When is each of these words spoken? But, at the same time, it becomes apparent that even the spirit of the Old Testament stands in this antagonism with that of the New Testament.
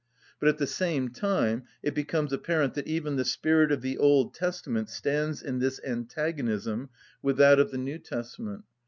But, 0.39 0.49
at 0.49 0.57
the 0.57 0.65
same 0.65 1.09
time, 1.09 1.65
it 1.83 1.93
becomes 1.93 2.33
apparent 2.33 2.73
that 2.73 2.87
even 2.87 3.17
the 3.17 3.23
spirit 3.23 3.71
of 3.71 3.83
the 3.83 3.99
Old 3.99 4.33
Testament 4.33 4.89
stands 4.89 5.43
in 5.43 5.59
this 5.59 5.79
antagonism 5.85 6.89
with 7.21 7.37
that 7.37 7.59
of 7.59 7.69
the 7.69 7.77
New 7.77 7.99
Testament. 7.99 8.63